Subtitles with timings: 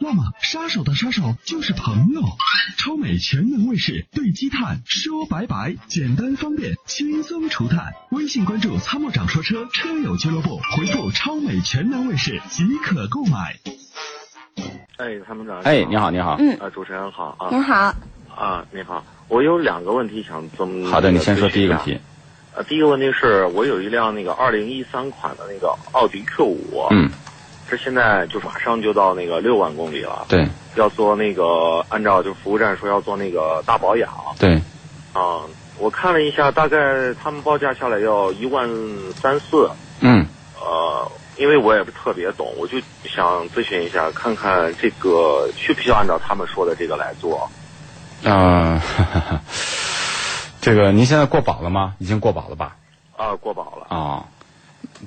[0.00, 2.20] 那么，杀手的杀手就是朋友。
[2.76, 7.94] 超美全能卫士对积碳说拜拜，简单方便，轻松除碳。
[8.10, 13.56] 微信关注“参谋长说车”车友俱乐部，回复“超美全能卫士”即可购买。
[14.96, 15.60] 哎，参谋长。
[15.62, 16.36] 哎，你好，你好。
[16.38, 17.48] 嗯，啊，主持人好啊。
[17.50, 17.94] 您好。
[18.34, 20.90] 啊，你好，我有两个问题想这么。
[20.90, 21.98] 好的，你先说第一个问题。
[22.54, 26.86] 呃，第一个问题是我有一辆那个二零一三款的那个奥迪 Q 五。
[26.90, 27.10] 嗯。
[27.76, 30.26] 这现在就马上就到那个六万公里了。
[30.28, 30.46] 对。
[30.76, 34.12] 要做那个，按照就服务站说要做那个大保养。
[34.38, 34.54] 对。
[35.12, 35.42] 啊，
[35.78, 38.68] 我看了一下，大概他们报价下来要一万
[39.20, 39.70] 三四。
[40.00, 40.26] 嗯。
[40.60, 47.50] 呃，因为我也不特别懂，我就想咨询一下，看看这个需不需要按照他们说的这个来做。
[48.24, 48.80] 啊，
[50.60, 51.94] 这个您现在过保了吗？
[51.98, 52.76] 已经过保了吧？
[53.16, 53.96] 啊，过保了。
[53.96, 54.24] 啊。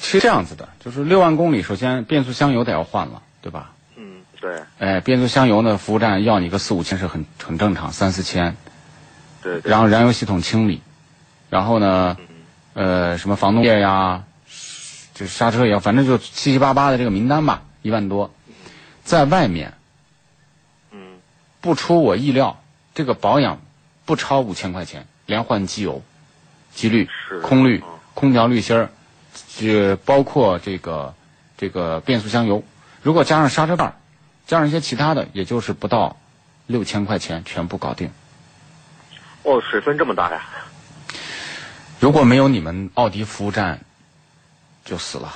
[0.00, 3.72] 是这样子的，就是六万公里，首先变速箱油得要换了，对吧？
[3.96, 4.62] 嗯，对。
[4.78, 8.56] 哎，变速箱油呢，服务站要你个四五千是很很正常，三四千。
[9.42, 9.60] 对。
[9.64, 10.80] 然后燃油系统清理，
[11.50, 12.16] 然后呢，
[12.74, 14.24] 呃，什么防冻液呀，
[15.14, 18.32] 就刹车也要，反正就七七八八的这个名单吧，一万多，
[19.04, 19.74] 在外面。
[20.90, 21.18] 嗯。
[21.60, 22.62] 不出我意料，
[22.94, 23.60] 这个保养
[24.04, 26.02] 不超五千块钱，连换机油、
[26.74, 27.08] 机滤、
[27.42, 27.82] 空滤、
[28.14, 28.90] 空调滤芯儿。
[29.56, 31.14] 就包括这个
[31.56, 32.62] 这个变速箱油，
[33.02, 33.92] 如果加上刹车片
[34.46, 36.16] 加上一些其他的，也就是不到
[36.66, 38.10] 六千块钱全部搞定。
[39.44, 40.42] 哦，水分这么大呀！
[42.00, 43.80] 如果没有你们奥迪服务站，
[44.84, 45.32] 就死了。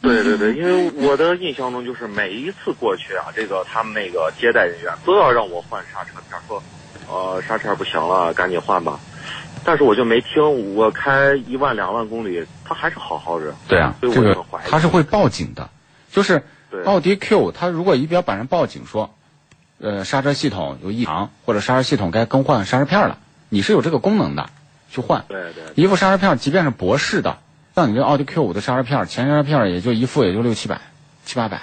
[0.00, 6.62] 对对对，因为我的印象中就是每一次过去啊，这个他们那个接待人员都要让我换刹车片，说
[7.08, 9.00] 呃刹车不行了，赶紧换吧。
[9.64, 13.54] 但是我就没听，我开一万两万公里，它还是好好的。
[13.68, 15.70] 对啊，这个它是会报警的，
[16.10, 16.42] 就是
[16.84, 19.14] 奥迪 Q，它如果仪表板上报警说，
[19.80, 23.18] 呃，刹车系统有异常，或者刹车系统该更换刹车片了，
[23.48, 24.50] 你是有这个功能的，
[24.90, 25.24] 去换。
[25.28, 25.64] 对对。
[25.74, 27.38] 一副刹车片，即便是博士的，
[27.74, 30.80] 像你这奥迪 Q 五的刹车片，前刹车片也就一副，也就六七百、
[31.24, 31.60] 七八百。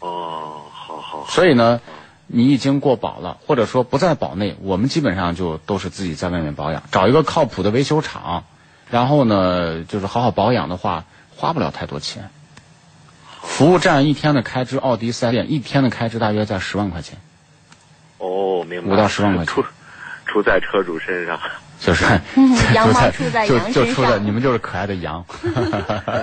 [0.00, 1.26] 哦，好好。
[1.28, 1.80] 所以呢。
[2.26, 8.44] 你已经过保了，或者说不在保内，我们基本上就都是自己在外面保养，找一个靠谱的维修厂，
[8.90, 11.04] 然后呢，就是好好保养的话，
[11.36, 12.30] 花不了太多钱。
[13.42, 17.18] 服务站一天的开支，奥迪四 S 店一天的开支大约在十万块钱。
[18.18, 18.92] 哦，明白。
[18.92, 19.54] 五到十万块钱。
[19.54, 19.64] 出
[20.26, 21.38] 出在车主身上。
[21.78, 22.04] 就是。
[22.74, 23.72] 羊毛出在羊身上。
[23.72, 25.24] 就就出在你们就是可爱的羊。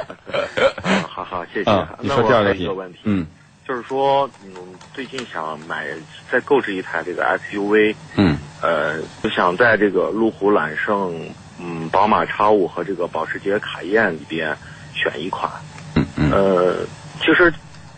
[1.07, 1.87] 好好，谢谢。
[1.99, 2.99] 你说第二个问题。
[3.05, 3.25] 嗯。
[3.67, 4.51] 就是说，嗯，
[4.93, 5.85] 最近想买
[6.29, 14.57] 再购置一台这个 SUV，嗯，呃，就想在这个路虎揽胜、嗯，宝马 X 五和这个保时捷卡宴里边
[14.93, 15.49] 选一款，
[15.95, 16.85] 嗯嗯，呃，
[17.19, 17.53] 其实，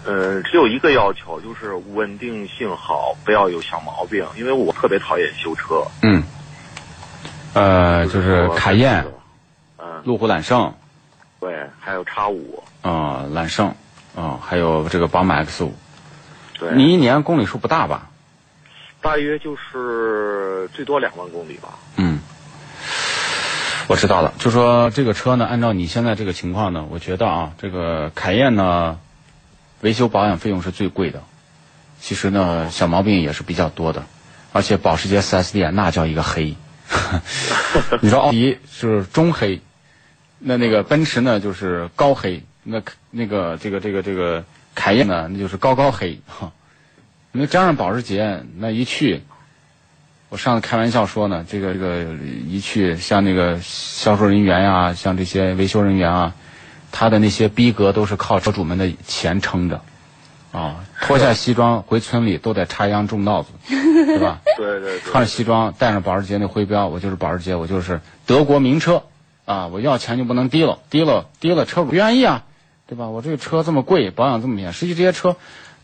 [0.05, 6.21] 呃，只有一个要求，就是稳定性好，不要有小毛病，因为我特别讨厌修车，嗯，
[7.55, 9.03] 呃，就是卡宴，
[9.79, 10.71] 嗯，路虎揽胜，
[11.39, 13.73] 对，还有 X 五，啊，揽胜。
[14.15, 15.73] 哦，还有这个宝马 X 五，
[16.57, 18.09] 对，你一年公里数不大吧？
[19.01, 21.77] 大约就是最多两万公里吧。
[21.97, 22.19] 嗯，
[23.87, 24.33] 我知道了。
[24.39, 28.97] 就说这个车呢，按照你现在这个情况呢，我觉得啊，这个凯宴呢，
[29.81, 31.21] 维修保养费用是最贵的。
[31.99, 34.05] 其实呢，小毛病也是比较多的，
[34.53, 36.55] 而且保时捷 4S 店那叫一个黑。
[38.01, 39.61] 你说奥迪是中黑，
[40.39, 42.43] 那那个奔驰呢就是高黑。
[42.65, 42.81] 那
[43.11, 44.43] 那个这个这个这个
[44.73, 46.51] 凯宴呢，那就是高高黑哈。
[47.31, 49.21] 那加上保时捷，那一去，
[50.29, 52.03] 我上次开玩笑说呢，这个这个
[52.47, 56.33] 一去，像那个销售人员呀，像这些维修人员啊，
[56.91, 59.81] 他的那些逼格都是靠车主们的钱撑着，
[60.51, 64.39] 啊，脱下西装回村里都得插秧种稻子， 对吧？
[64.57, 64.99] 对对。
[65.01, 69.03] 穿着西装，带上保时捷那徽标，我就是保时捷，我就是德国名车，
[69.43, 72.45] 啊，我要钱就不能低了，低了低了，车主不愿意啊。
[72.87, 73.07] 对吧？
[73.07, 75.37] 我这个车这么贵，保养这么严，实际这些车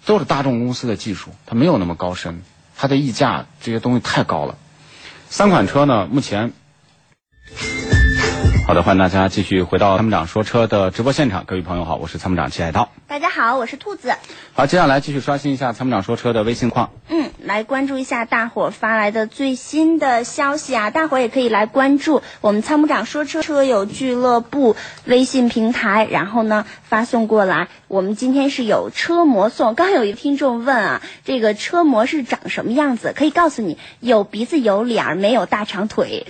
[0.05, 2.43] 都是大众公司的技术，它没有那么高深，
[2.77, 4.57] 它的溢价这些东西太高了。
[5.29, 6.53] 三款车呢，目前
[8.71, 11.43] 好的，欢迎大家继续回到参谋长说车的直播现场。
[11.45, 12.87] 各位朋友好，我是参谋长齐海涛。
[13.05, 14.13] 大家好，我是兔子。
[14.53, 16.89] 好，接下来继续刷新一下参谋长说车的微信框。
[17.09, 20.89] 嗯，来关注一下大伙儿发来的最新的消息啊！
[20.89, 27.67] 大伙儿也可以来关注我们参谋长说车车友俱乐部微信平台，然后呢发送过来。
[27.89, 33.11] 我们今天是有车模送，刚有一个听众问啊，这个车模是长什么样子？
[33.13, 36.25] 可以告诉你，有鼻子有脸儿，没有大长腿。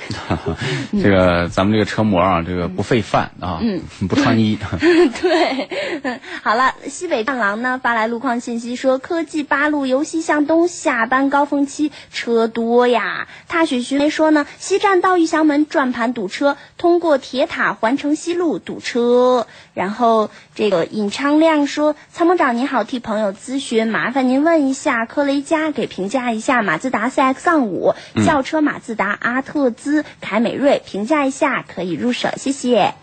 [1.04, 4.58] 这个咱们这个车模啊，这个不费饭啊，嗯，不穿衣。
[4.80, 13.28] 对，好了，西北战狼呢发来路况信息说，科技八路由西向东下班高峰期车多呀。
[13.50, 19.46] 踏雪寻梅说呢，西站到玉祥门转盘堵车，通过铁塔环城西路堵车。
[19.74, 27.94] 然后这个尹昌亮说，参谋长您好，替朋友咨询，麻烦您问一下科雷嘉，给评价一下马自达 CX 五、
[28.26, 32.94] 轿车马自达阿特兹、凯美瑞，评价一下可以入手，谢谢。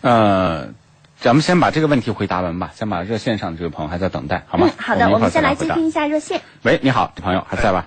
[0.00, 0.68] 呃，
[1.20, 4.68] 咱们先把这个问题回答完吧，先把热线上的这位朋友还在等待，好吗？
[4.68, 6.40] 嗯，好的，我们先来接听一下热线。
[6.62, 7.86] 喂，你好，这朋友还在吧？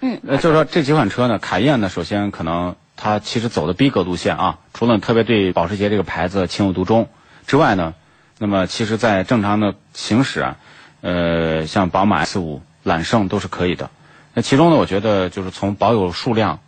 [0.00, 7.08] 嗯，呃，就是说这几款车呢，凯宴呢，首先可能它其实走的逼格路线啊，除了特别对保时捷这个牌子情有独钟
[7.46, 7.94] 之外呢，
[8.38, 10.56] 那么其实在正常的行驶啊，
[11.00, 13.88] 呃，像宝马 S 五、揽胜都是可以的。
[14.34, 16.58] 那其中呢，我觉得就是从保有数量，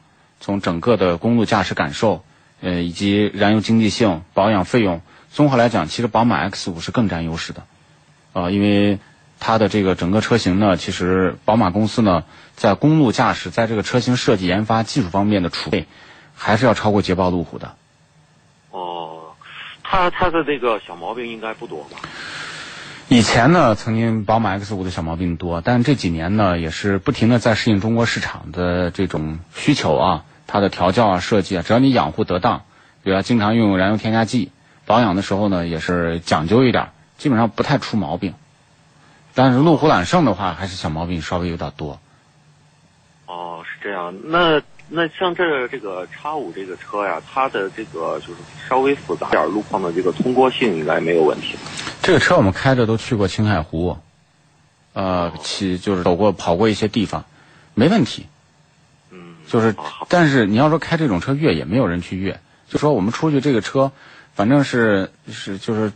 [0.41, 2.25] 从整个的公路驾驶感受，
[2.61, 7.65] 呃，以及燃油经济性、保养费用，综合来讲，其实宝马 X 五是更占优势的，
[8.33, 8.99] 啊、因为
[9.39, 12.25] 它的这个整个车型呢，其实宝马公司呢，
[12.55, 15.87] 在公路驾驶，在这个车型设计研发技术方面的储备，
[16.35, 17.75] 还是要超过捷豹路虎的。
[18.71, 19.35] 哦，
[19.83, 21.99] 它它的这个小毛病应该不多吧？
[23.09, 32.63] 以前呢，曾经宝马 X 五的小毛病多，但这几年呢，也是不停的在适应中国市场的这种需求啊，它的调教啊、设计啊，只要你养护得当，
[33.03, 34.51] 比如经常用燃油添加剂，
[34.85, 38.35] 保养的时候呢，也是讲究一点，基本上不太出毛病。
[39.35, 41.99] 但是路虎揽胜的话，还是小毛病稍微有点多。
[43.27, 44.15] 哦，是这样。
[44.25, 48.37] 那那像这这个叉五这个车呀，它的这个就是
[48.69, 51.57] 稍微复杂点路况的这个通过性应该没有问题？
[52.03, 53.99] 这个车我们开着都去过青海湖，
[54.93, 57.25] 呃，去就是走过跑过一些地方，
[57.75, 58.27] 没问题。
[59.47, 59.75] 嗯，就是
[60.09, 62.41] 但是你要说开这种车越野，没有人去越。
[62.69, 63.93] 就说我们出去这个车，
[64.35, 65.93] 反正是是就是，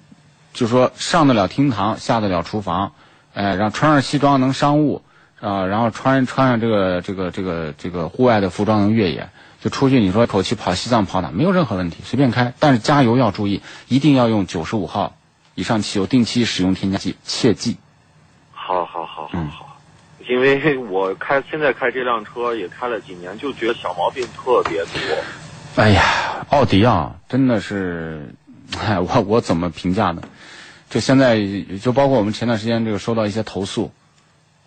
[0.52, 2.92] 就说上得了厅堂，下得了厨房，
[3.34, 5.02] 哎，然后穿上西装能商务，
[5.40, 9.30] 啊、然后穿穿上这个这个这个这个户外的服装能越野，
[9.60, 12.54] 就出去你说口气跑西藏跑哪没有任何问题，随便开。
[12.60, 15.16] 但是加油要注意，一定要用九十五号
[15.56, 17.78] 以上汽油，定期使用添加剂，切记。
[20.30, 25.82] 因为我开现在开这辆车也开了几年，就觉得小毛病特别多。
[25.82, 26.02] 哎呀，
[26.50, 28.32] 奥迪啊，真的是，
[28.78, 30.22] 哎，我我怎么评价呢？
[30.88, 31.40] 就现在，
[31.82, 33.92] 就包括我们前段时间这个收到一些投诉，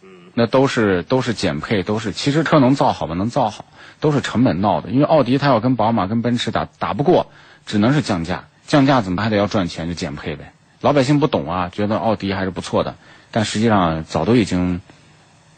[0.02, 3.16] 嗯，那都是都是减配，都是其实车能造好吗？
[3.16, 3.64] 能造好，
[4.02, 4.90] 都是成本闹的。
[4.90, 7.28] 因为奥迪它要跟宝马、跟奔驰打打不过，
[7.66, 10.52] 只能是降价，降价怎么还得要赚钱，就减配呗。
[10.82, 12.96] 老百姓不懂啊，觉得奥迪还是不错的，
[13.32, 14.82] 但实际上早都已经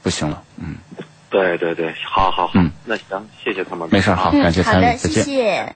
[0.05, 0.39] 不行了。
[0.57, 0.75] 嗯，
[1.31, 3.89] 对对对，好好好，嗯那行，谢谢他们。
[3.91, 5.11] 没事，好，嗯感谢，参与，再见。
[5.11, 5.73] 谢谢。